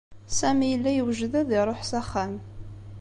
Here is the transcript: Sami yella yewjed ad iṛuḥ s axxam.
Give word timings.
Sami 0.37 0.67
yella 0.71 0.91
yewjed 0.93 1.33
ad 1.41 1.49
iṛuḥ 1.59 1.79
s 1.89 1.91
axxam. 2.01 2.33